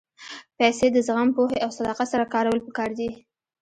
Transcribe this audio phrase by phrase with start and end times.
[0.57, 3.09] پېسې د زغم، پوهې او صداقت سره کارول پکار دي.